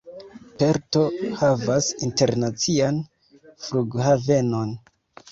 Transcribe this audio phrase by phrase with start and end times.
[0.59, 1.01] Perto
[1.41, 2.97] havas internacian
[3.65, 4.73] flughavenon.